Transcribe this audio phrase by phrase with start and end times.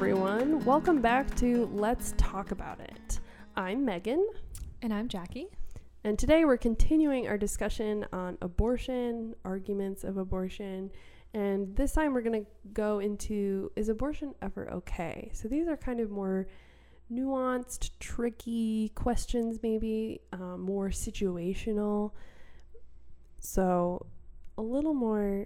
[0.00, 0.64] everyone.
[0.64, 3.20] Welcome back to Let's Talk About It.
[3.54, 4.26] I'm Megan,
[4.80, 5.48] And I'm Jackie.
[6.04, 10.90] and today we're continuing our discussion on abortion, arguments of abortion,
[11.34, 15.30] and this time we're going to go into is abortion ever okay?
[15.34, 16.46] So these are kind of more
[17.12, 22.12] nuanced, tricky questions, maybe um, more situational.
[23.38, 24.06] So
[24.56, 25.44] a little more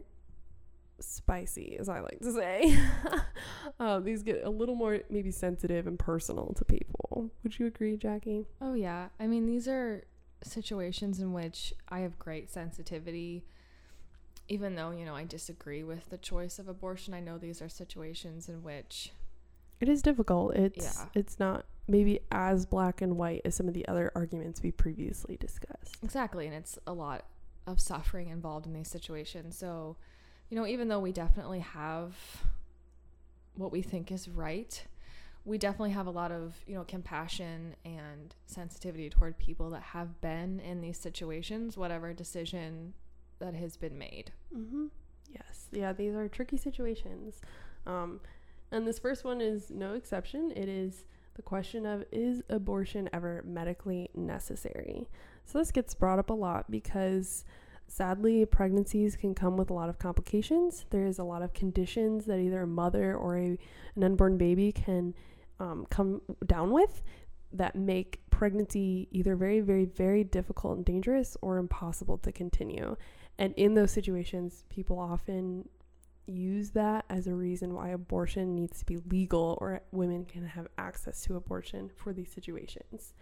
[1.00, 2.78] spicy, as I like to say.
[3.80, 7.30] um, these get a little more maybe sensitive and personal to people.
[7.42, 8.46] Would you agree, Jackie?
[8.60, 9.08] Oh, yeah.
[9.18, 10.04] I mean, these are
[10.42, 13.44] situations in which I have great sensitivity.
[14.48, 17.68] Even though, you know, I disagree with the choice of abortion, I know these are
[17.68, 19.12] situations in which,
[19.80, 20.54] It is difficult.
[20.54, 21.06] It's Yeah.
[21.14, 25.36] it's not maybe as black and white as some of the other arguments we previously
[25.36, 25.96] discussed.
[26.02, 27.24] exactly, and it's a lot
[27.66, 29.56] of suffering involved in these situations.
[29.58, 29.96] So,
[30.50, 32.14] you know, even though we definitely have
[33.56, 34.84] what we think is right,
[35.44, 40.20] we definitely have a lot of, you know, compassion and sensitivity toward people that have
[40.20, 42.94] been in these situations, whatever decision
[43.40, 44.32] that has been made.
[44.56, 44.86] Mm-hmm.
[45.30, 45.68] Yes.
[45.70, 47.40] Yeah, these are tricky situations.
[47.86, 48.20] Um,
[48.70, 50.52] and this first one is no exception.
[50.56, 55.08] It is the question of is abortion ever medically necessary?
[55.44, 57.44] So this gets brought up a lot because
[57.86, 60.84] sadly pregnancies can come with a lot of complications.
[60.90, 63.58] There is a lot of conditions that either a mother or a,
[63.94, 65.14] an unborn baby can
[65.60, 67.02] um, come down with
[67.52, 72.96] that make pregnancy either very, very, very difficult and dangerous or impossible to continue.
[73.38, 75.68] And in those situations, people often
[76.26, 80.66] use that as a reason why abortion needs to be legal or women can have
[80.78, 83.14] access to abortion for these situations.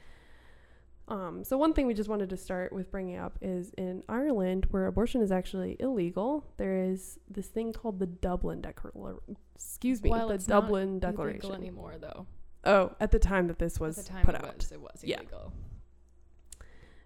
[1.12, 4.66] Um, so, one thing we just wanted to start with bringing up is in Ireland,
[4.70, 9.36] where abortion is actually illegal, there is this thing called the Dublin Declaration.
[9.54, 11.52] Excuse me, Well, the it's Dublin illegal Declaration.
[11.54, 12.26] anymore, though.
[12.64, 14.56] Oh, at the time that this was At the time put it out.
[14.56, 15.18] was, it was Yeah.
[15.18, 15.52] illegal.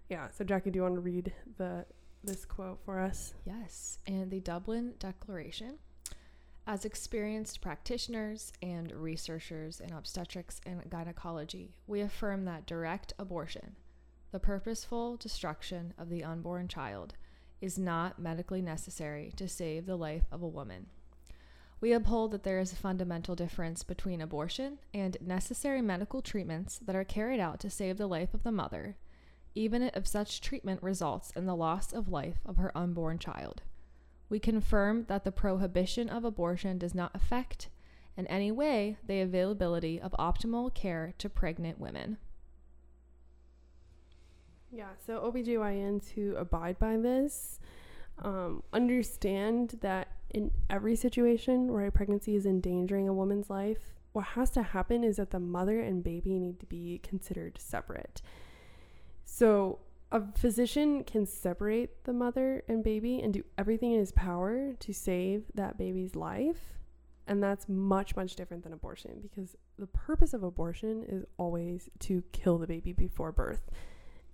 [0.09, 0.29] Yeah.
[0.31, 1.85] So, Jackie, do you want to read the
[2.23, 3.33] this quote for us?
[3.45, 5.79] Yes, and the Dublin Declaration.
[6.65, 13.75] As experienced practitioners and researchers in obstetrics and gynecology, we affirm that direct abortion,
[14.31, 17.15] the purposeful destruction of the unborn child,
[17.61, 20.87] is not medically necessary to save the life of a woman.
[21.79, 26.95] We uphold that there is a fundamental difference between abortion and necessary medical treatments that
[26.95, 28.97] are carried out to save the life of the mother,
[29.53, 33.61] even if such treatment results in the loss of life of her unborn child.
[34.29, 37.69] We confirm that the prohibition of abortion does not affect
[38.17, 42.17] in any way the availability of optimal care to pregnant women.
[44.71, 47.59] Yeah, so OBGYNs who abide by this
[48.19, 54.25] um, understand that in every situation where a pregnancy is endangering a woman's life, what
[54.25, 58.21] has to happen is that the mother and baby need to be considered separate.
[59.25, 59.79] So,
[60.09, 64.93] a physician can separate the mother and baby and do everything in his power to
[64.93, 66.79] save that baby's life.
[67.27, 72.23] And that's much, much different than abortion because the purpose of abortion is always to
[72.31, 73.69] kill the baby before birth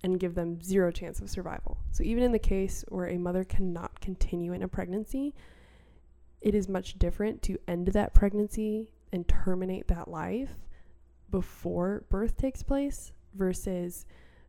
[0.04, 1.78] and give them zero chance of survival.
[1.90, 5.34] So even in the case where a mother cannot continue in a pregnancy,
[6.42, 10.50] it is much different to end that pregnancy and terminate that life
[11.30, 14.04] before birth takes place versus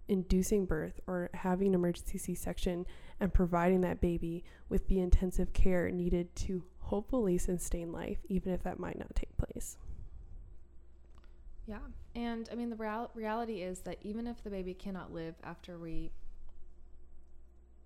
[0.10, 2.86] inducing birth or having an emergency C-section
[3.22, 8.62] and providing that baby with the intensive care needed to hopefully sustain life even if
[8.64, 9.78] that might not take place.
[11.68, 11.80] Yeah.
[12.14, 15.78] And I mean, the real- reality is that even if the baby cannot live after
[15.78, 16.12] we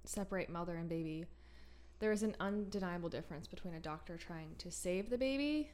[0.04, 1.26] separate mother and baby,
[2.00, 5.72] there is an undeniable difference between a doctor trying to save the baby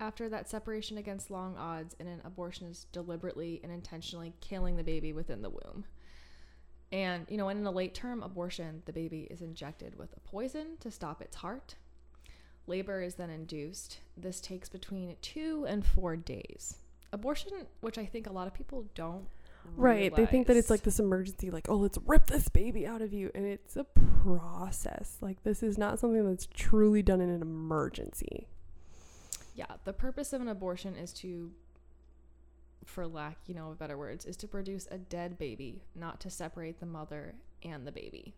[0.00, 5.12] after that separation against long odds and an abortionist deliberately and intentionally killing the baby
[5.12, 5.84] within the womb.
[6.90, 10.76] And, you know, in a late term abortion, the baby is injected with a poison
[10.80, 11.76] to stop its heart.
[12.66, 14.00] Labor is then induced.
[14.16, 16.76] This takes between two and four days.
[17.12, 17.50] Abortion,
[17.80, 19.26] which I think a lot of people don't.
[19.76, 20.14] Right.
[20.14, 23.12] They think that it's like this emergency, like, oh, let's rip this baby out of
[23.12, 23.30] you.
[23.34, 25.18] And it's a process.
[25.20, 28.48] Like, this is not something that's truly done in an emergency.
[29.54, 31.52] Yeah, the purpose of an abortion is to,
[32.84, 36.30] for lack, you know, of better words, is to produce a dead baby, not to
[36.30, 38.34] separate the mother and the baby.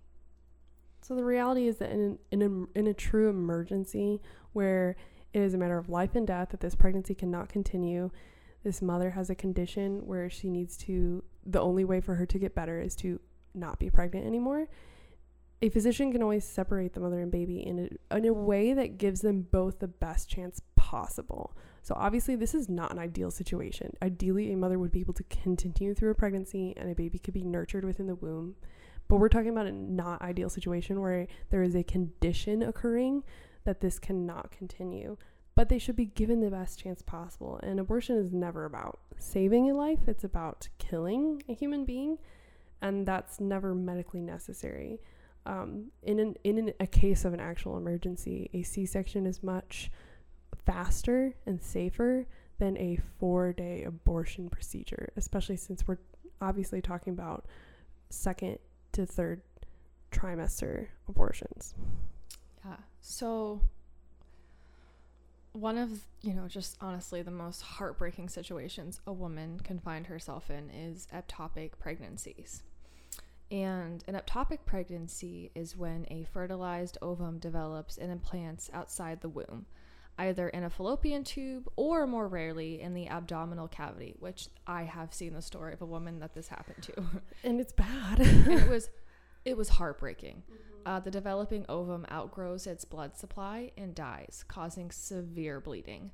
[1.00, 4.20] So the reality is that in, in, a, in a true emergency
[4.52, 4.96] where
[5.32, 8.10] it is a matter of life and death, that this pregnancy cannot continue,
[8.64, 12.38] this mother has a condition where she needs to, the only way for her to
[12.38, 13.20] get better is to
[13.54, 14.66] not be pregnant anymore.
[15.62, 18.98] A physician can always separate the mother and baby in a, in a way that
[18.98, 21.56] gives them both the best chance possible.
[21.82, 23.94] So obviously, this is not an ideal situation.
[24.02, 27.34] Ideally, a mother would be able to continue through a pregnancy and a baby could
[27.34, 28.56] be nurtured within the womb.
[29.06, 33.22] But we're talking about a not ideal situation where there is a condition occurring
[33.64, 35.16] that this cannot continue.
[35.54, 37.60] But they should be given the best chance possible.
[37.62, 42.18] And abortion is never about saving a life, it's about killing a human being.
[42.82, 45.00] And that's never medically necessary.
[45.46, 49.42] Um, in an, in an, a case of an actual emergency, a C section is
[49.42, 49.90] much
[50.64, 52.26] faster and safer
[52.58, 55.98] than a four day abortion procedure, especially since we're
[56.40, 57.46] obviously talking about
[58.10, 58.58] second
[58.92, 59.42] to third
[60.12, 61.74] trimester abortions.
[62.64, 62.76] Yeah.
[63.00, 63.60] So
[65.54, 65.90] one of,
[66.20, 71.08] you know, just honestly the most heartbreaking situations a woman can find herself in is
[71.14, 72.62] ectopic pregnancies.
[73.50, 79.66] And an ectopic pregnancy is when a fertilized ovum develops and implants outside the womb
[80.18, 85.12] either in a fallopian tube or more rarely in the abdominal cavity, which I have
[85.12, 87.04] seen the story of a woman that this happened to.
[87.42, 88.20] And it's bad.
[88.20, 88.90] and it was
[89.44, 90.42] it was heartbreaking.
[90.50, 90.73] Mm-hmm.
[90.86, 96.10] Uh, the developing ovum outgrows its blood supply and dies, causing severe bleeding.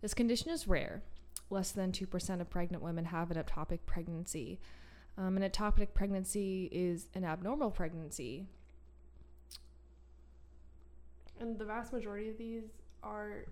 [0.00, 1.02] This condition is rare.
[1.50, 4.60] Less than 2% of pregnant women have an ectopic pregnancy.
[5.18, 8.46] Um, an ectopic pregnancy is an abnormal pregnancy.
[11.38, 12.64] And the vast majority of these
[13.02, 13.44] are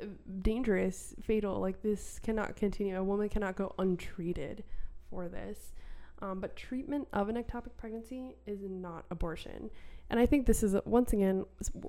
[0.00, 0.06] uh,
[0.40, 1.60] dangerous, fatal.
[1.60, 2.96] Like this cannot continue.
[2.96, 4.64] A woman cannot go untreated
[5.10, 5.72] for this.
[6.20, 9.70] Um, but treatment of an ectopic pregnancy is not abortion.
[10.10, 11.44] And I think this is, once again,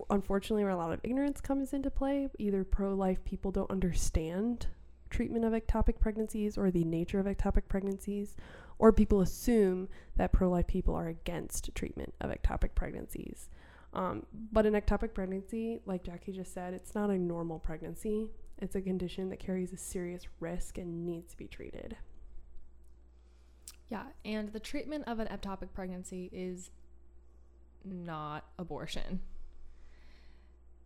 [0.10, 2.28] unfortunately, where a lot of ignorance comes into play.
[2.38, 4.68] Either pro life people don't understand
[5.10, 8.36] treatment of ectopic pregnancies or the nature of ectopic pregnancies,
[8.78, 9.88] or people assume
[10.18, 13.50] that pro life people are against treatment of ectopic pregnancies.
[13.94, 18.28] Um, but an ectopic pregnancy, like Jackie just said, it's not a normal pregnancy.
[18.60, 21.98] It's a condition that carries a serious risk and needs to be treated.
[23.90, 26.70] Yeah, and the treatment of an ectopic pregnancy is
[27.84, 29.22] not abortion.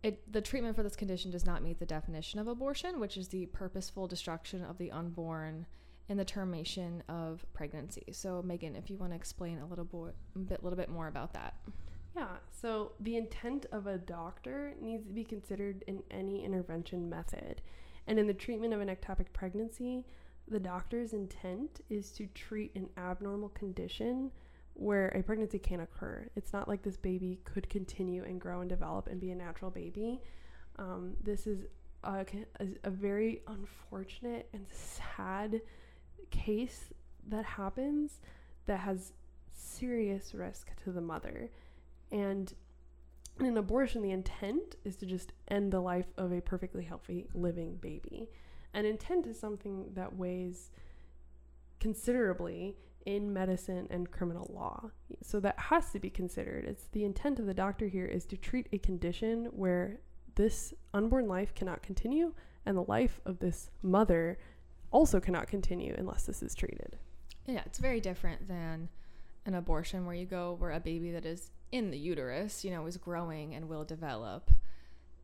[0.02, 3.28] It, the treatment for this condition does not meet the definition of abortion, which is
[3.28, 5.66] the purposeful destruction of the unborn
[6.08, 8.04] and the termination of pregnancy.
[8.12, 10.12] So, Megan, if you want to explain a little, bo-
[10.46, 11.54] bit, little bit more about that.
[12.14, 17.62] Yeah, so the intent of a doctor needs to be considered in any intervention method.
[18.06, 20.04] And in the treatment of an ectopic pregnancy,
[20.48, 24.30] the doctor's intent is to treat an abnormal condition
[24.74, 26.28] where a pregnancy can occur.
[26.36, 29.70] It's not like this baby could continue and grow and develop and be a natural
[29.70, 30.20] baby.
[30.78, 31.64] Um, this is
[32.02, 32.26] a,
[32.82, 35.60] a very unfortunate and sad
[36.30, 36.92] case
[37.28, 38.20] that happens
[38.66, 39.12] that has
[39.52, 41.50] serious risk to the mother.
[42.10, 42.52] And
[43.40, 47.26] in an abortion, the intent is to just end the life of a perfectly healthy
[47.34, 48.28] living baby.
[48.74, 50.70] And intent is something that weighs
[51.80, 52.76] considerably
[53.06, 54.90] in medicine and criminal law.
[55.22, 56.64] So that has to be considered.
[56.64, 60.00] It's the intent of the doctor here is to treat a condition where
[60.34, 62.34] this unborn life cannot continue
[62.66, 64.38] and the life of this mother
[64.90, 66.98] also cannot continue unless this is treated.
[67.46, 68.88] Yeah, it's very different than
[69.46, 72.86] an abortion where you go where a baby that is in the uterus, you know,
[72.86, 74.50] is growing and will develop.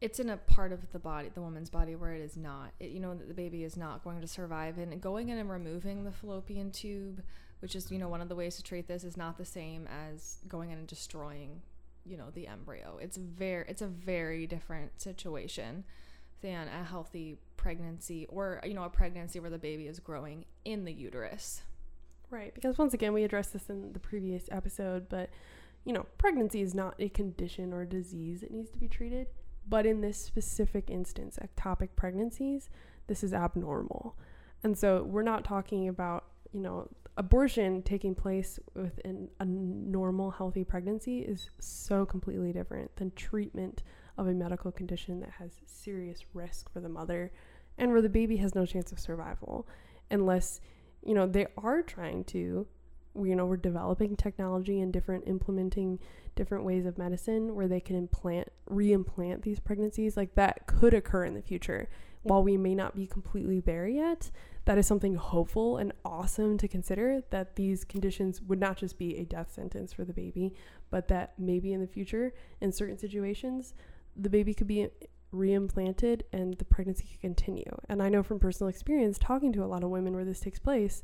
[0.01, 2.73] It's in a part of the body, the woman's body, where it is not.
[2.81, 5.51] It, you know that the baby is not going to survive, and going in and
[5.51, 7.23] removing the fallopian tube,
[7.61, 9.87] which is you know one of the ways to treat this, is not the same
[10.09, 11.61] as going in and destroying,
[12.07, 12.99] you know, the embryo.
[13.01, 15.85] It's very, it's a very different situation
[16.41, 20.85] than a healthy pregnancy or you know a pregnancy where the baby is growing in
[20.85, 21.63] the uterus.
[22.31, 25.31] Right, because once again, we addressed this in the previous episode, but
[25.85, 29.27] you know, pregnancy is not a condition or a disease that needs to be treated.
[29.69, 32.71] But in this specific instance, ectopic pregnancies,
[33.07, 34.17] this is abnormal.
[34.63, 40.65] And so we're not talking about, you know, abortion taking place within a normal, healthy
[40.65, 43.83] pregnancy is so completely different than treatment
[44.17, 47.33] of a medical condition that has serious risk for the mother
[47.79, 49.67] and where the baby has no chance of survival
[50.11, 50.61] unless,
[51.03, 52.67] you know, they are trying to
[53.17, 55.99] you know we're developing technology and different implementing
[56.37, 61.25] different ways of medicine where they can implant reimplant these pregnancies like that could occur
[61.25, 61.89] in the future.
[62.23, 64.31] While we may not be completely there yet
[64.67, 69.17] that is something hopeful and awesome to consider that these conditions would not just be
[69.17, 70.55] a death sentence for the baby
[70.91, 73.75] but that maybe in the future in certain situations
[74.17, 74.89] the baby could be
[75.35, 77.77] reimplanted and the pregnancy could continue.
[77.89, 80.59] And i know from personal experience talking to a lot of women where this takes
[80.59, 81.03] place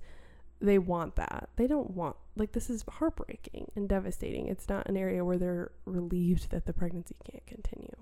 [0.61, 1.51] they want that.
[1.57, 4.47] They don't want like this is heartbreaking and devastating.
[4.49, 7.97] It's not an area where they're relieved that the pregnancy can't continue.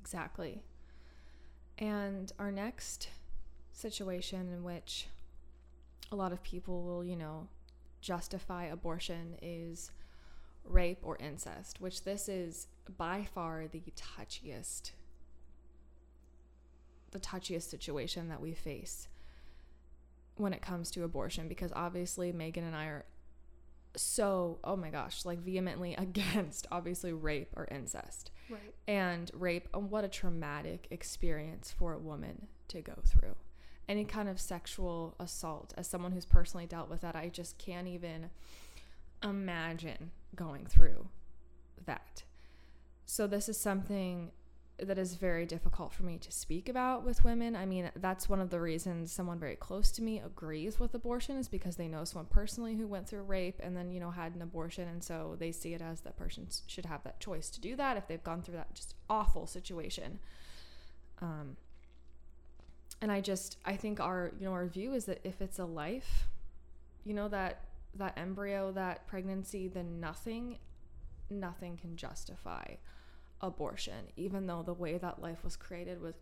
[0.00, 0.62] Exactly.
[1.78, 3.08] And our next
[3.72, 5.08] situation in which
[6.10, 7.48] a lot of people will, you know,
[8.00, 9.90] justify abortion is
[10.64, 12.66] rape or incest, which this is
[12.98, 14.92] by far the touchiest
[17.12, 19.06] the touchiest situation that we face
[20.36, 23.04] when it comes to abortion because obviously Megan and I are
[23.94, 28.30] so oh my gosh like vehemently against obviously rape or incest.
[28.50, 28.74] Right.
[28.86, 33.36] and rape and what a traumatic experience for a woman to go through.
[33.88, 37.88] Any kind of sexual assault as someone who's personally dealt with that i just can't
[37.88, 38.30] even
[39.22, 41.08] imagine going through
[41.86, 42.24] that.
[43.04, 44.30] So this is something
[44.78, 47.54] that is very difficult for me to speak about with women.
[47.54, 51.36] I mean, that's one of the reasons someone very close to me agrees with abortion
[51.36, 54.34] is because they know someone personally who went through rape and then, you know, had
[54.34, 54.88] an abortion.
[54.88, 57.96] And so they see it as that person should have that choice to do that
[57.96, 60.18] if they've gone through that just awful situation.
[61.20, 61.56] Um,
[63.00, 65.64] and I just, I think our, you know, our view is that if it's a
[65.64, 66.28] life,
[67.04, 67.64] you know, that,
[67.94, 70.58] that embryo, that pregnancy, then nothing,
[71.30, 72.64] nothing can justify
[73.42, 76.14] abortion, even though the way that life was created was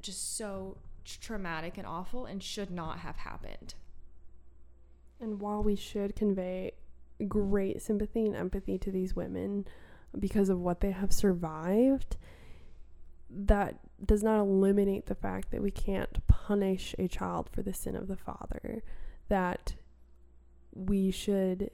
[0.00, 3.74] just so traumatic and awful and should not have happened.
[5.20, 6.72] And while we should convey
[7.28, 9.66] great sympathy and empathy to these women
[10.18, 12.16] because of what they have survived,
[13.30, 17.94] that does not eliminate the fact that we can't punish a child for the sin
[17.94, 18.82] of the father.
[19.28, 19.74] That
[20.74, 21.70] we should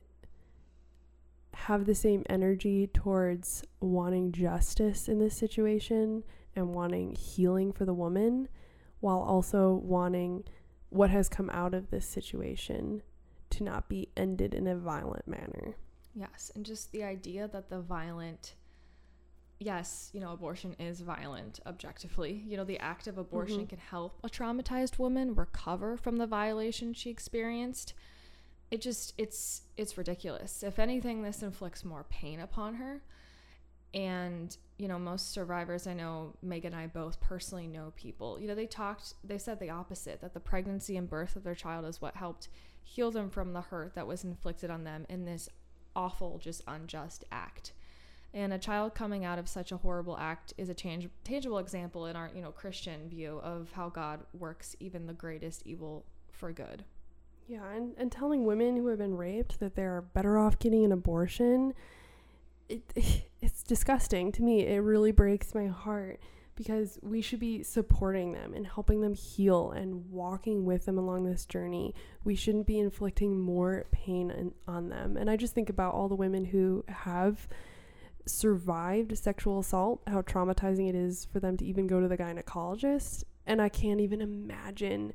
[1.55, 6.25] have the same energy towards wanting justice in this situation
[6.55, 8.49] and wanting healing for the woman
[9.01, 10.45] while also wanting
[10.91, 13.03] what has come out of this situation
[13.51, 15.77] to not be ended in a violent manner.
[16.15, 18.55] Yes, and just the idea that the violent
[19.61, 22.45] yes, you know, abortion is violent objectively.
[22.47, 23.67] You know, the act of abortion mm-hmm.
[23.67, 27.95] can help a traumatized woman recover from the violation she experienced
[28.71, 30.63] it just it's it's ridiculous.
[30.63, 33.03] If anything, this inflicts more pain upon her.
[33.95, 38.39] And you know, most survivors I know, Megan and I both personally know people.
[38.39, 41.55] You know, they talked, they said the opposite that the pregnancy and birth of their
[41.55, 42.49] child is what helped
[42.85, 45.49] heal them from the hurt that was inflicted on them in this
[45.97, 47.73] awful, just unjust act.
[48.33, 52.15] And a child coming out of such a horrible act is a tangible example in
[52.15, 56.85] our, you know, Christian view of how God works even the greatest evil for good.
[57.49, 60.93] Yeah, and, and telling women who have been raped that they're better off getting an
[60.93, 61.73] abortion,
[62.69, 62.83] it,
[63.41, 64.67] it's disgusting to me.
[64.67, 66.21] It really breaks my heart
[66.55, 71.25] because we should be supporting them and helping them heal and walking with them along
[71.25, 71.95] this journey.
[72.23, 75.17] We shouldn't be inflicting more pain in, on them.
[75.17, 77.49] And I just think about all the women who have
[78.27, 83.25] survived sexual assault, how traumatizing it is for them to even go to the gynecologist.
[83.47, 85.15] And I can't even imagine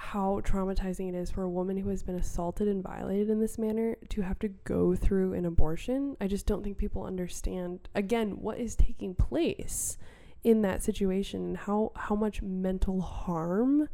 [0.00, 3.58] how traumatizing it is for a woman who has been assaulted and violated in this
[3.58, 6.16] manner to have to go through an abortion.
[6.22, 9.98] I just don't think people understand again what is taking place
[10.42, 13.90] in that situation and how how much mental harm,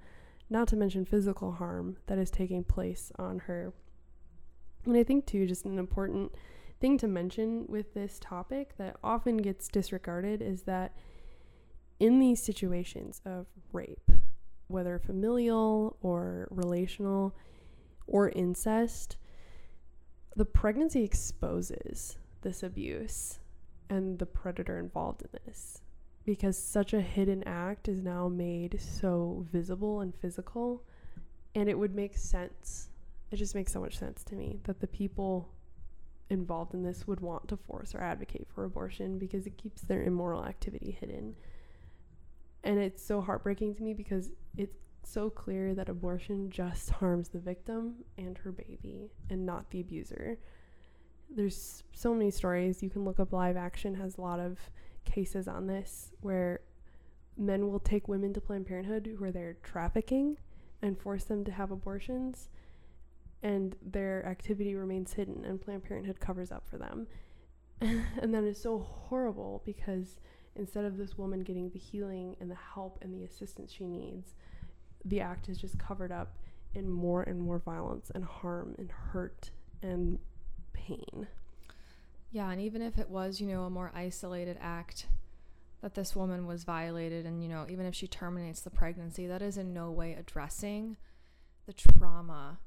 [0.49, 3.75] not to mention physical harm that is taking place on her.
[4.85, 6.33] And I think too just an important
[6.79, 10.95] thing to mention with this topic that often gets disregarded is that
[11.99, 14.13] in these situations of rape
[14.69, 17.35] whether familial or relational
[18.07, 19.17] or incest,
[20.35, 23.39] the pregnancy exposes this abuse
[23.89, 25.81] and the predator involved in this
[26.25, 30.83] because such a hidden act is now made so visible and physical
[31.55, 32.89] and it would make sense
[33.31, 35.49] it just makes so much sense to me that the people
[36.31, 40.03] involved in this would want to force or advocate for abortion because it keeps their
[40.03, 41.35] immoral activity hidden.
[42.65, 47.39] And it's so heartbreaking to me because it's so clear that abortion just harms the
[47.39, 50.39] victim and her baby and not the abuser.
[51.35, 52.83] There's so many stories.
[52.83, 54.59] You can look up Live Action has a lot of
[55.05, 56.61] cases on this where
[57.37, 60.39] men will take women to Planned Parenthood who are there trafficking
[60.83, 62.49] and force them to have abortions
[63.43, 67.07] and their activity remains hidden and Planned Parenthood covers up for them.
[67.81, 70.19] and that is so horrible because
[70.57, 74.35] instead of this woman getting the healing and the help and the assistance she needs,
[75.05, 76.37] the act is just covered up
[76.75, 79.51] in more and more violence and harm and hurt
[79.83, 80.19] and
[80.73, 81.27] pain.
[82.31, 85.07] Yeah, and even if it was, you know, a more isolated act
[85.81, 89.43] that this woman was violated, and, you know, even if she terminates the pregnancy, that
[89.43, 90.97] is in no way addressing
[91.67, 92.59] the trauma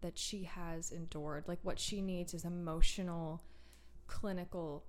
[0.00, 1.44] that she has endured.
[1.46, 3.42] Like, what she needs is emotional,
[4.06, 4.84] clinical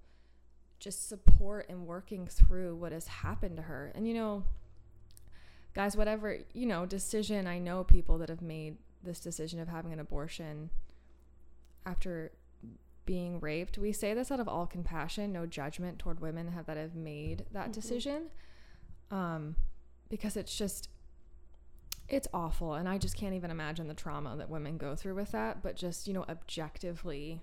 [0.81, 3.91] just support and working through what has happened to her.
[3.95, 4.43] And you know,
[5.73, 9.93] guys, whatever, you know, decision, I know people that have made this decision of having
[9.93, 10.71] an abortion
[11.85, 12.31] after
[13.05, 13.77] being raped.
[13.77, 17.45] We say this out of all compassion, no judgment toward women have that have made
[17.51, 17.71] that mm-hmm.
[17.71, 18.23] decision.
[19.11, 19.55] Um,
[20.09, 20.89] because it's just
[22.07, 25.31] it's awful and I just can't even imagine the trauma that women go through with
[25.31, 27.41] that, but just, you know, objectively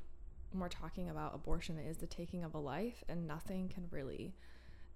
[0.51, 3.87] when we're talking about abortion, it is the taking of a life and nothing can
[3.91, 4.35] really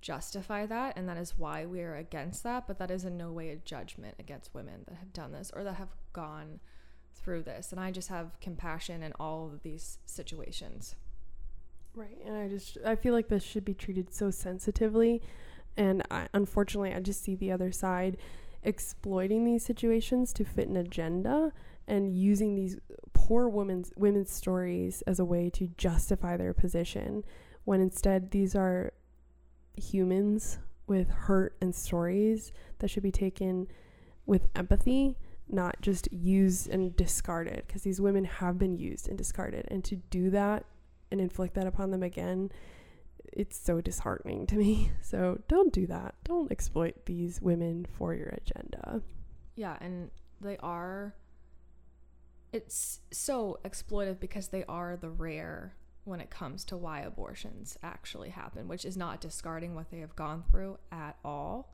[0.01, 3.31] justify that and that is why we are against that, but that is in no
[3.31, 6.61] way a judgment against women that have done this or that have gone
[7.15, 7.71] through this.
[7.73, 10.97] And I just have compassion in all of these situations.
[11.95, 12.19] Right.
[12.25, 15.23] And I just I feel like this should be treated so sensitively
[15.77, 18.17] and I, unfortunately I just see the other side
[18.63, 21.53] exploiting these situations to fit an agenda
[21.87, 22.79] and using these
[23.13, 27.25] poor women's women's stories as a way to justify their position
[27.65, 28.93] when instead these are
[29.77, 33.67] humans with hurt and stories that should be taken
[34.27, 35.17] with empathy
[35.49, 39.67] not just used and discarded because these women have been used and discarded.
[39.71, 40.65] And to do that
[41.11, 42.51] and inflict that upon them again
[43.33, 44.91] it's so disheartening to me.
[45.01, 46.15] So don't do that.
[46.25, 49.03] Don't exploit these women for your agenda.
[49.57, 50.11] Yeah and
[50.41, 51.15] they are
[52.53, 58.31] it's so exploitive because they are the rare when it comes to why abortions actually
[58.31, 61.73] happen which is not discarding what they have gone through at all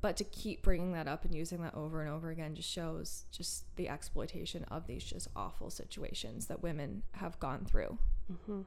[0.00, 3.24] but to keep bringing that up and using that over and over again just shows
[3.32, 7.98] just the exploitation of these just awful situations that women have gone through.
[8.32, 8.60] Mm-hmm.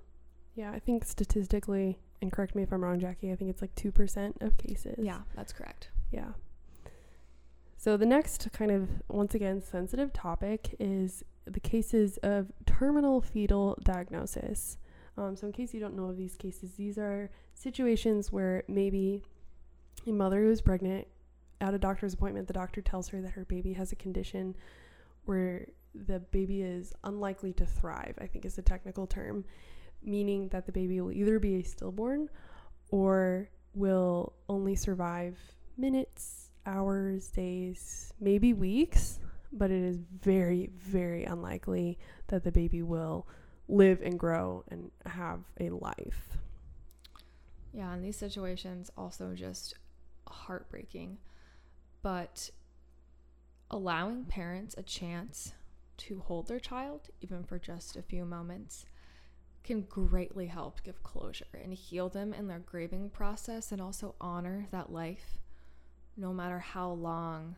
[0.55, 3.73] Yeah, I think statistically, and correct me if I'm wrong, Jackie, I think it's like
[3.75, 4.95] 2% of cases.
[4.99, 5.89] Yeah, that's correct.
[6.11, 6.31] Yeah.
[7.79, 13.79] So the next kind of, once again, sensitive topic is the cases of terminal fetal
[13.85, 14.77] diagnosis.
[15.17, 19.23] Um, so, in case you don't know of these cases, these are situations where maybe
[20.05, 21.07] a mother who's pregnant
[21.61, 24.57] at a doctor's appointment, the doctor tells her that her baby has a condition
[25.23, 29.45] where the baby is unlikely to thrive, I think is the technical term,
[30.03, 32.29] meaning that the baby will either be a stillborn
[32.91, 35.37] or will only survive
[35.77, 39.19] minutes, hours, days, maybe weeks,
[39.51, 43.27] but it is very, very unlikely that the baby will
[43.67, 46.37] live and grow and have a life.
[47.73, 49.75] Yeah, and these situations, also just
[50.27, 51.17] heartbreaking
[52.01, 52.49] but
[53.69, 55.53] allowing parents a chance
[55.97, 58.85] to hold their child, even for just a few moments,
[59.63, 64.67] can greatly help give closure and heal them in their grieving process and also honor
[64.71, 65.37] that life,
[66.17, 67.55] no matter how long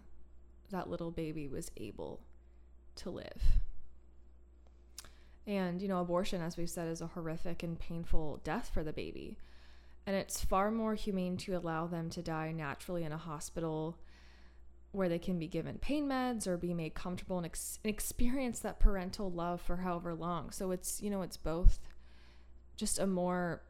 [0.72, 2.22] that little baby was able
[2.96, 3.60] to live.
[5.48, 8.94] And, you know, abortion, as we've said, is a horrific and painful death for the
[8.94, 9.38] baby.
[10.06, 13.98] And it's far more humane to allow them to die naturally in a hospital
[14.92, 18.60] where they can be given pain meds or be made comfortable and, ex- and, experience
[18.60, 20.52] that parental love for however long.
[20.52, 21.80] So it's, you know, it's both
[22.76, 23.62] just a more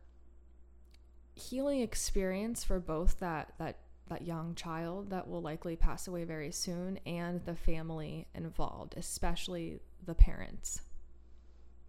[1.35, 3.77] healing experience for both that that
[4.11, 9.79] that young child that will likely pass away very soon and the family involved, especially
[10.05, 10.81] the parents.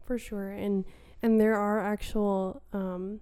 [0.04, 0.50] For sure.
[0.50, 0.84] And
[1.20, 3.20] and there are actual um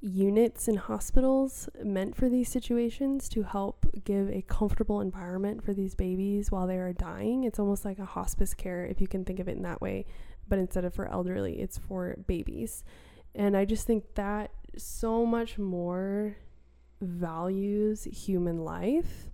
[0.00, 5.94] units in hospitals meant for these situations to help give a comfortable environment for these
[5.94, 7.44] babies while they are dying.
[7.44, 10.04] It's almost like a hospice care, if you can think of it in that way,
[10.48, 12.84] but instead of for elderly, it's for babies.
[13.34, 16.36] And I just think that so much more
[17.00, 19.30] values human life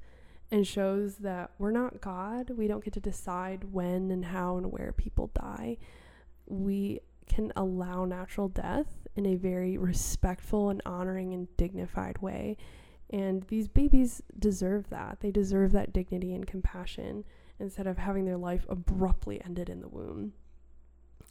[0.50, 2.50] and shows that we're not God.
[2.50, 5.78] We don't get to decide when and how and where people die.
[6.46, 12.56] We can allow natural death in a very respectful and honoring and dignified way.
[13.08, 15.20] And these babies deserve that.
[15.20, 17.24] They deserve that dignity and compassion
[17.58, 20.32] instead of having their life abruptly ended in the womb.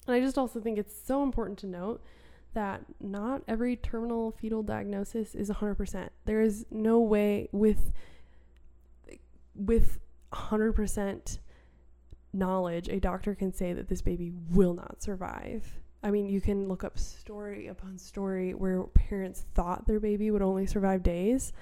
[0.08, 2.04] And I just also think it's so important to note
[2.54, 6.10] that not every terminal fetal diagnosis is 100%.
[6.26, 7.92] There is no way with
[9.56, 10.00] with
[10.34, 11.40] 100%
[12.34, 15.80] knowledge a doctor can say that this baby will not survive.
[16.04, 20.42] I mean, you can look up story upon story where parents thought their baby would
[20.42, 21.54] only survive days,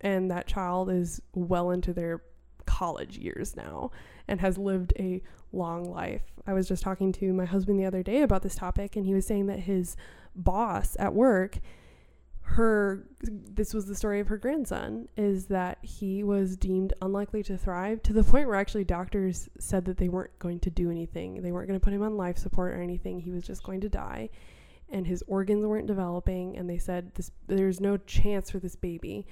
[0.00, 2.22] and that child is well into their
[2.66, 3.90] college years now
[4.26, 6.22] and has lived a long life.
[6.46, 9.14] I was just talking to my husband the other day about this topic, and he
[9.14, 9.96] was saying that his
[10.34, 11.58] boss at work
[12.44, 17.56] her this was the story of her grandson is that he was deemed unlikely to
[17.56, 21.40] thrive to the point where actually doctors said that they weren't going to do anything.
[21.40, 23.18] They weren't going to put him on life support or anything.
[23.18, 24.28] He was just going to die.
[24.90, 29.26] And his organs weren't developing and they said this there's no chance for this baby.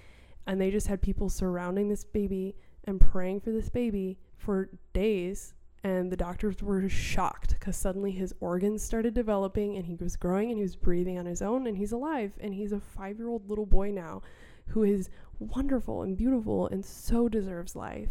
[0.47, 5.55] And they just had people surrounding this baby and praying for this baby for days
[5.85, 10.51] and the doctors were shocked because suddenly his organs started developing and he was growing
[10.51, 13.29] and he was breathing on his own and he's alive and he's a five year
[13.29, 14.23] old little boy now
[14.69, 18.11] who is wonderful and beautiful and so deserves life.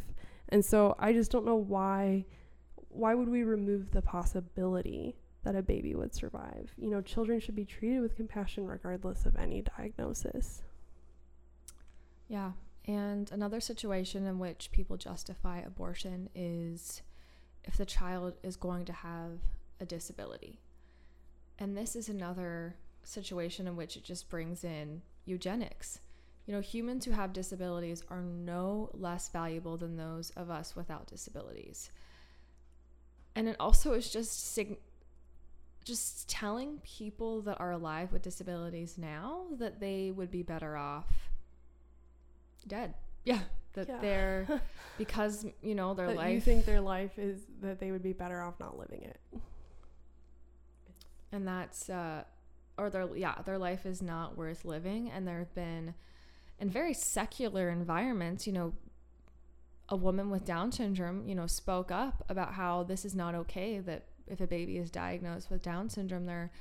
[0.49, 2.25] And so i just don't know why
[2.89, 6.73] why would we remove the possibility that a baby would survive?
[6.77, 10.62] You know children should be treated with compassion regardless of any diagnosis.
[12.27, 12.51] Yeah
[12.86, 17.03] and another situation in which people justify abortion is
[17.63, 19.39] if the child is going to have
[19.80, 20.60] a disability.
[21.60, 26.00] And this is another situation in which it just brings in eugenics.
[26.45, 31.08] You know, humans who have disabilities are no less valuable than those of us without
[31.08, 31.91] disabilities.
[33.36, 34.80] And it also is just sig-
[35.84, 41.30] just telling people that are alive with disabilities now that they would be better off
[42.67, 42.93] dead.
[43.24, 43.39] Yeah,
[43.73, 43.97] that yeah.
[44.01, 44.62] they're
[44.97, 46.34] because you know their that life.
[46.34, 49.19] You think their life is that they would be better off not living it,
[51.31, 52.23] and that's uh,
[52.77, 55.93] or their yeah their life is not worth living, and there have been
[56.60, 58.73] in very secular environments, you know,
[59.89, 63.79] a woman with Down syndrome, you know, spoke up about how this is not okay.
[63.79, 66.51] That if a baby is diagnosed with Down syndrome, they're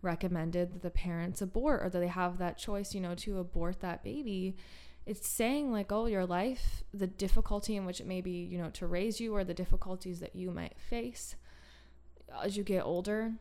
[0.00, 3.80] recommended that the parents abort or that they have that choice, you know, to abort
[3.80, 4.56] that baby
[5.08, 8.70] it's saying like oh your life the difficulty in which it may be you know
[8.70, 11.34] to raise you or the difficulties that you might face
[12.42, 13.32] as you get older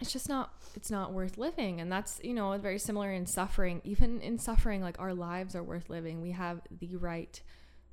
[0.00, 1.80] it's just not it's not worth living.
[1.80, 3.80] And that's you know very similar in suffering.
[3.84, 6.20] Even in suffering like our lives are worth living.
[6.20, 7.40] We have the right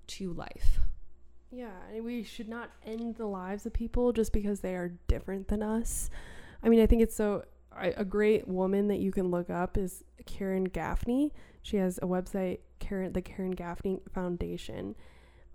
[0.08, 0.80] to life.
[1.52, 5.48] Yeah and we should not end the lives of people just because they are different
[5.48, 6.10] than us.
[6.62, 7.44] I mean i think it's so
[7.76, 11.34] a great woman that you can look up is karen gaffney.
[11.62, 12.60] She has a website
[12.94, 14.96] Karen, the Karen Gaffney Foundation.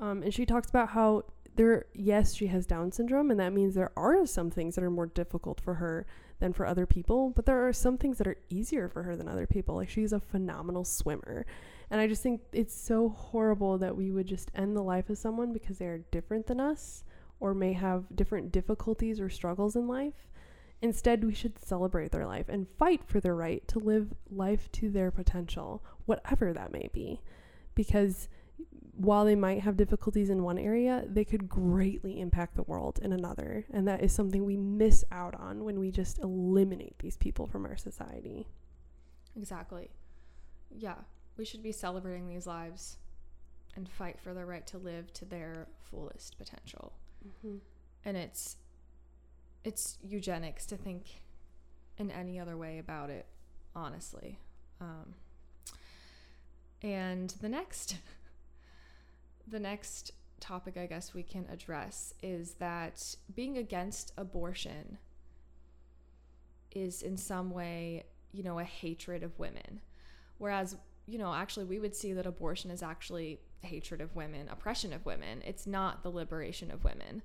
[0.01, 1.25] Um, and she talks about how
[1.55, 4.91] there, yes, she has Down syndrome, and that means there are some things that are
[4.91, 6.07] more difficult for her
[6.41, 9.29] than for other people, but there are some things that are easier for her than
[9.29, 9.75] other people.
[9.75, 11.47] Like she's a phenomenal swimmer.
[11.91, 15.19] And I just think it's so horrible that we would just end the life of
[15.19, 17.03] someone because they are different than us
[17.41, 20.29] or may have different difficulties or struggles in life.
[20.81, 24.91] Instead, we should celebrate their life and fight for their right to live life to
[24.91, 27.21] their potential, whatever that may be.
[27.75, 28.29] Because
[28.99, 33.13] while they might have difficulties in one area, they could greatly impact the world in
[33.13, 33.65] another.
[33.73, 37.65] And that is something we miss out on when we just eliminate these people from
[37.65, 38.49] our society.
[39.37, 39.91] Exactly.
[40.77, 40.97] Yeah,
[41.37, 42.99] we should be celebrating these lives
[43.77, 46.93] and fight for their right to live to their fullest potential.
[47.27, 47.59] Mm-hmm.
[48.05, 48.57] And it's
[49.65, 51.21] it's eugenics to think
[51.99, 53.27] in any other way about it,
[53.75, 54.39] honestly.
[54.81, 55.15] Um,
[56.83, 57.97] and the next,
[59.49, 64.99] the next topic I guess we can address is that being against abortion
[66.71, 69.81] is in some way, you know, a hatred of women.
[70.39, 74.93] Whereas, you know, actually we would see that abortion is actually hatred of women, oppression
[74.93, 75.43] of women.
[75.45, 77.23] It's not the liberation of women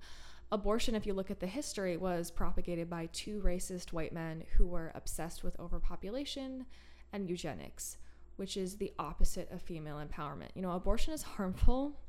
[0.52, 4.68] abortion, if you look at the history, was propagated by two racist white men who
[4.68, 6.66] were obsessed with overpopulation
[7.12, 7.98] and eugenics,
[8.36, 10.50] which is the opposite of female empowerment.
[10.56, 12.00] You know, abortion is harmful,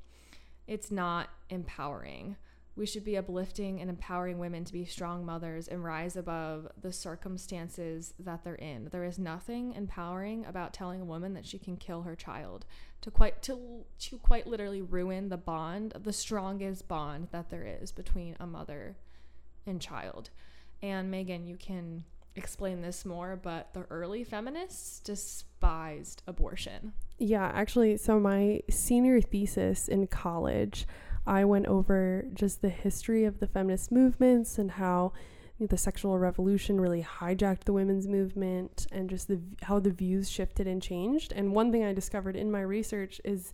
[0.67, 2.37] it's not empowering.
[2.77, 6.93] We should be uplifting and empowering women to be strong mothers and rise above the
[6.93, 8.89] circumstances that they're in.
[8.91, 12.67] There is nothing empowering about telling a woman that she can kill her child
[13.01, 17.93] to quite to to quite literally ruin the bond, the strongest bond that there is
[17.93, 18.97] between a mother
[19.67, 20.31] and child.
[20.83, 22.05] And Megan, you can
[22.37, 26.93] explain this more, but the early feminists despised abortion.
[27.19, 30.87] Yeah, actually, so my senior thesis in college
[31.27, 35.13] I went over just the history of the feminist movements and how
[35.61, 40.67] the sexual revolution really hijacked the women's movement and just the how the views shifted
[40.67, 41.33] and changed.
[41.33, 43.53] And one thing I discovered in my research is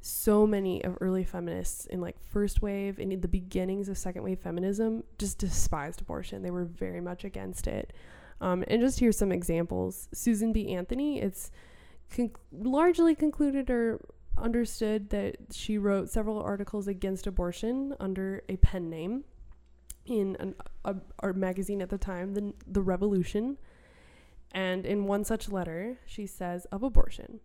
[0.00, 4.22] so many of early feminists in like first wave and in the beginnings of second
[4.22, 6.42] wave feminism just despised abortion.
[6.42, 7.92] They were very much against it.
[8.40, 10.08] Um, and just here's some examples.
[10.12, 10.74] Susan B.
[10.74, 11.50] Anthony, it's
[12.52, 14.00] largely concluded or
[14.36, 19.24] understood that she wrote several articles against abortion under a pen name
[20.04, 23.58] in an a, a magazine at the time, the, the Revolution.
[24.52, 27.40] And in one such letter, she says of abortion,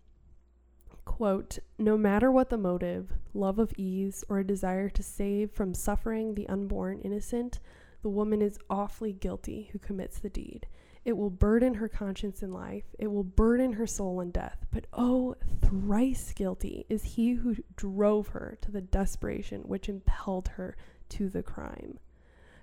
[1.04, 5.74] quote, No matter what the motive, love of ease, or a desire to save from
[5.74, 7.60] suffering the unborn innocent,
[8.02, 10.68] the woman is awfully guilty who commits the deed.
[11.04, 12.84] It will burden her conscience in life.
[13.00, 14.66] It will burden her soul in death.
[14.72, 20.76] But oh, thrice guilty is he who drove her to the desperation which impelled her
[21.10, 22.00] to the crime.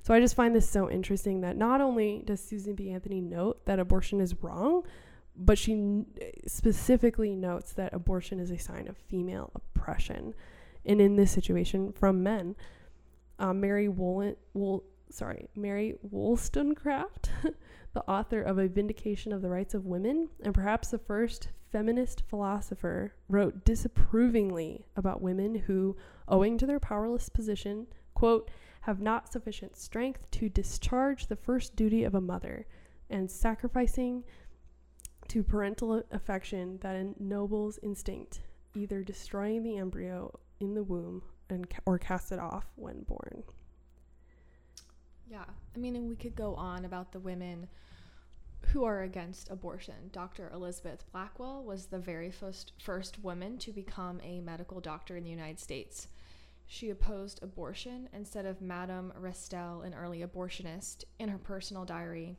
[0.03, 2.91] So I just find this so interesting that not only does Susan B.
[2.91, 4.85] Anthony note that abortion is wrong,
[5.37, 6.05] but she
[6.47, 10.35] specifically notes that abortion is a sign of female oppression.
[10.85, 12.57] And in this situation, from men.
[13.39, 17.31] Um, Mary Woll, Woll, sorry, Mary Wollstonecraft,
[17.99, 22.23] the author of A Vindication of the Rights of Women, and perhaps the first feminist
[22.29, 25.97] philosopher, wrote disapprovingly about women who,
[26.29, 32.05] owing to their powerless position, quote, have not sufficient strength to discharge the first duty
[32.05, 32.69] of a mother,
[33.11, 34.23] and sacrificing
[35.27, 38.43] to parental affection that ennobles instinct,
[38.77, 43.43] either destroying the embryo in the womb and ca- or cast it off when born.
[45.29, 45.45] Yeah.
[45.75, 47.69] I mean, and we could go on about the women
[48.73, 50.11] who are against abortion.
[50.13, 50.51] Dr.
[50.53, 55.31] Elizabeth Blackwell was the very first first woman to become a medical doctor in the
[55.31, 56.09] United States.
[56.67, 62.37] She opposed abortion instead of Madame Restell, an early abortionist, in her personal diary.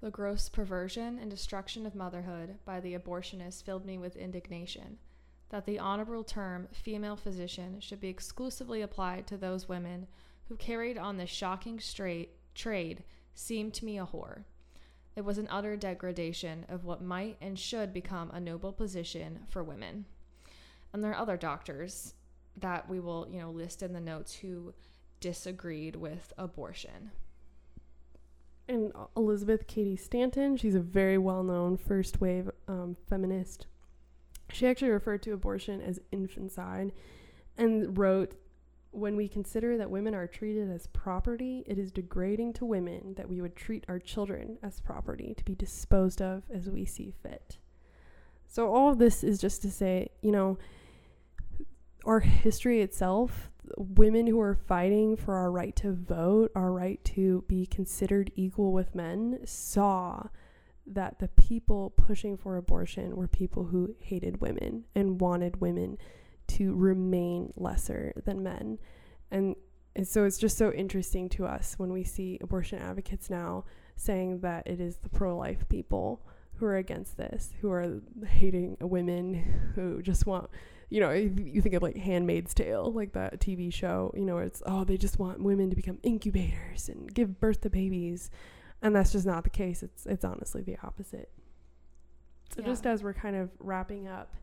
[0.00, 4.98] The gross perversion and destruction of motherhood by the abortionist filled me with indignation.
[5.50, 10.08] That the honorable term female physician should be exclusively applied to those women
[10.48, 14.44] who carried on this shocking straight trade seemed to me a horror.
[15.14, 19.62] It was an utter degradation of what might and should become a noble position for
[19.62, 20.06] women.
[20.92, 22.14] And there are other doctors
[22.56, 24.74] that we will, you know, list in the notes who
[25.20, 27.10] disagreed with abortion.
[28.68, 33.66] And Elizabeth Cady Stanton, she's a very well known first wave um, feminist.
[34.52, 36.92] She actually referred to abortion as infanticide
[37.56, 38.34] and wrote
[38.92, 43.28] When we consider that women are treated as property, it is degrading to women that
[43.28, 47.58] we would treat our children as property to be disposed of as we see fit.
[48.46, 50.58] So, all of this is just to say, you know,
[52.04, 57.44] our history itself, women who are fighting for our right to vote, our right to
[57.48, 60.24] be considered equal with men, saw
[60.86, 65.96] that the people pushing for abortion were people who hated women and wanted women
[66.56, 68.78] to remain lesser than men.
[69.30, 69.56] And,
[69.96, 73.64] and so it's just so interesting to us when we see abortion advocates now
[73.96, 78.76] saying that it is the pro life people who are against this, who are hating
[78.80, 80.50] women, who just want
[80.92, 84.62] you know, you think of like Handmaid's Tale, like that TV show, you know, it's,
[84.66, 88.30] oh, they just want women to become incubators and give birth to babies.
[88.82, 89.82] And that's just not the case.
[89.82, 91.30] It's, it's honestly the opposite.
[92.54, 92.66] So, yeah.
[92.66, 94.34] just as we're kind of wrapping up,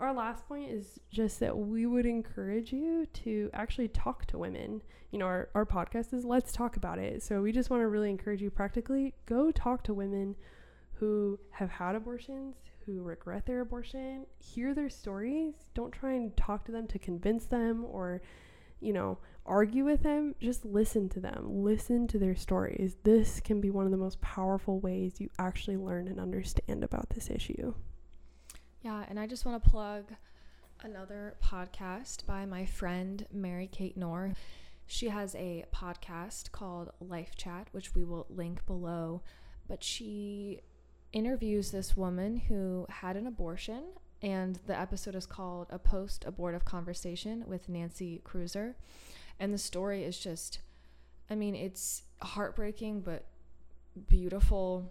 [0.00, 4.82] our last point is just that we would encourage you to actually talk to women.
[5.10, 7.22] You know, our, our podcast is Let's Talk About It.
[7.22, 10.36] So, we just want to really encourage you practically go talk to women
[10.94, 15.54] who have had abortions, who regret their abortion, hear their stories.
[15.74, 18.22] Don't try and talk to them to convince them or,
[18.80, 20.34] you know, argue with them.
[20.40, 22.96] Just listen to them, listen to their stories.
[23.02, 27.10] This can be one of the most powerful ways you actually learn and understand about
[27.10, 27.74] this issue.
[28.82, 30.04] Yeah, and I just want to plug
[30.82, 34.32] another podcast by my friend Mary Kate Knorr.
[34.86, 39.20] She has a podcast called Life Chat, which we will link below.
[39.68, 40.60] But she
[41.12, 43.84] interviews this woman who had an abortion,
[44.22, 48.76] and the episode is called A Post Abortive Conversation with Nancy Kreuzer.
[49.38, 50.60] And the story is just,
[51.28, 53.26] I mean, it's heartbreaking, but
[54.08, 54.90] beautiful.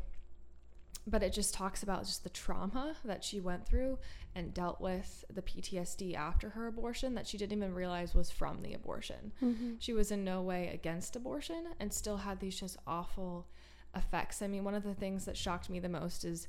[1.08, 3.98] But it just talks about just the trauma that she went through
[4.36, 8.62] and dealt with the PTSD after her abortion that she didn't even realize was from
[8.62, 9.32] the abortion.
[9.44, 9.74] Mm-hmm.
[9.80, 13.48] She was in no way against abortion and still had these just awful
[13.96, 14.42] effects.
[14.42, 16.48] I mean, one of the things that shocked me the most is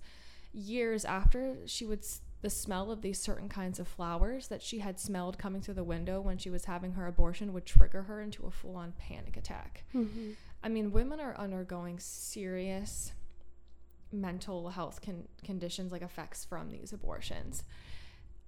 [0.52, 2.04] years after she would
[2.42, 5.84] the smell of these certain kinds of flowers that she had smelled coming through the
[5.84, 9.84] window when she was having her abortion would trigger her into a full-on panic attack.
[9.94, 10.30] Mm-hmm.
[10.62, 13.12] I mean, women are undergoing serious
[14.12, 17.64] mental health con- conditions like effects from these abortions.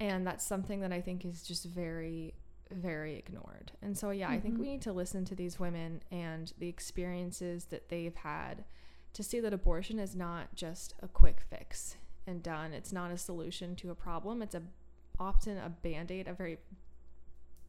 [0.01, 2.35] And that's something that I think is just very
[2.70, 3.72] very ignored.
[3.83, 4.35] And so yeah, mm-hmm.
[4.35, 4.62] I think mm-hmm.
[4.62, 8.64] we need to listen to these women and the experiences that they've had
[9.12, 11.96] to see that abortion is not just a quick fix
[12.27, 12.72] and done.
[12.72, 14.42] It's not a solution to a problem.
[14.42, 14.62] It's a
[15.18, 16.59] often a band-aid, a very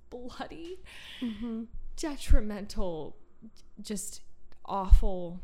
[0.09, 0.79] bloody,
[1.21, 1.63] mm-hmm.
[1.97, 3.17] detrimental,
[3.81, 4.21] just
[4.65, 5.41] awful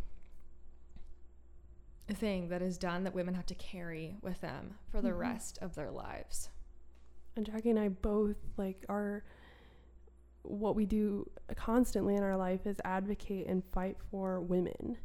[2.14, 5.20] thing that is done that women have to carry with them for the mm-hmm.
[5.20, 6.50] rest of their lives.
[7.36, 9.24] And Jackie and I both like are
[10.44, 14.98] what we do constantly in our life is advocate and fight for women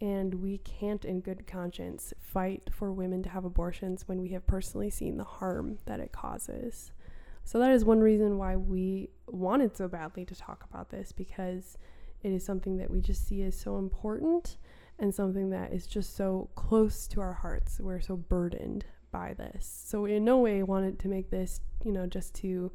[0.00, 4.46] And we can't, in good conscience, fight for women to have abortions when we have
[4.46, 6.92] personally seen the harm that it causes.
[7.44, 11.76] So, that is one reason why we wanted so badly to talk about this because
[12.22, 14.56] it is something that we just see as so important
[15.00, 17.80] and something that is just so close to our hearts.
[17.80, 19.84] We're so burdened by this.
[19.86, 22.70] So, in no way wanted to make this, you know, just to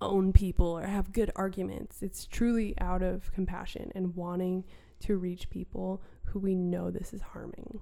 [0.00, 2.02] own people or have good arguments.
[2.02, 4.64] It's truly out of compassion and wanting
[5.00, 7.80] to reach people who we know this is harming.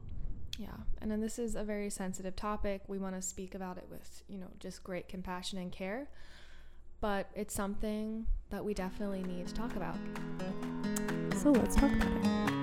[0.59, 0.77] Yeah.
[1.01, 2.83] And then this is a very sensitive topic.
[2.88, 6.11] We want to speak about it with, you know, just great compassion and care.
[7.01, 9.96] But it's something that we definitely need to talk about.
[11.37, 12.58] So let's talk about it.